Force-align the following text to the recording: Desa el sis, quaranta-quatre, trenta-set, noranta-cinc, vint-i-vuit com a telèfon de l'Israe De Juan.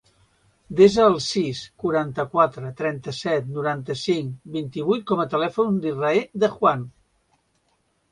Desa 0.77 1.01
el 1.07 1.17
sis, 1.25 1.59
quaranta-quatre, 1.83 2.71
trenta-set, 2.79 3.51
noranta-cinc, 3.57 4.31
vint-i-vuit 4.55 5.05
com 5.13 5.21
a 5.25 5.27
telèfon 5.35 5.77
de 5.85 5.87
l'Israe 5.89 6.25
De 6.45 6.51
Juan. 6.55 6.87